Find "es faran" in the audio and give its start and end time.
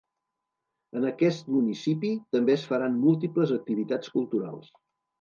2.57-2.99